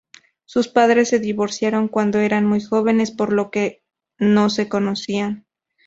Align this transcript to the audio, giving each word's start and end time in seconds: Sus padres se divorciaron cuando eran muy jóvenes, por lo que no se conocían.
Sus 0.45 0.67
padres 0.67 1.09
se 1.09 1.19
divorciaron 1.19 1.87
cuando 1.87 2.17
eran 2.17 2.43
muy 2.43 2.59
jóvenes, 2.59 3.11
por 3.11 3.31
lo 3.31 3.51
que 3.51 3.83
no 4.17 4.49
se 4.49 4.67
conocían. 4.67 5.45